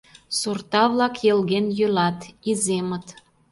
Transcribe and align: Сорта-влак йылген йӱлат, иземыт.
Сорта-влак 0.39 1.15
йылген 1.27 1.65
йӱлат, 1.77 2.19
иземыт. 2.49 3.05